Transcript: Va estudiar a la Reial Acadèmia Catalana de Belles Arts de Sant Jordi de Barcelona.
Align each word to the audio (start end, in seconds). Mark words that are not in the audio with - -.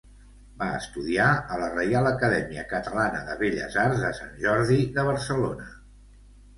Va 0.61 0.69
estudiar 0.77 1.27
a 1.33 1.59
la 1.65 1.67
Reial 1.75 2.09
Acadèmia 2.13 2.65
Catalana 2.73 3.23
de 3.31 3.39
Belles 3.45 3.79
Arts 3.87 4.05
de 4.09 4.13
Sant 4.25 4.35
Jordi 4.43 4.85
de 5.01 5.09
Barcelona. 5.15 5.75